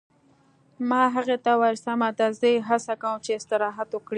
ما 0.89 1.03
هغې 1.15 1.37
ته 1.45 1.51
وویل: 1.55 1.77
سمه 1.85 2.09
ده، 2.17 2.27
زه 2.39 2.47
یې 2.53 2.65
هڅه 2.69 2.93
کوم 3.01 3.17
چې 3.25 3.31
استراحت 3.33 3.89
وکړي. 3.93 4.09